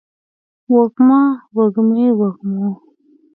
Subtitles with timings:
[0.73, 1.21] وږمه،
[1.55, 2.69] وږمې، وږمو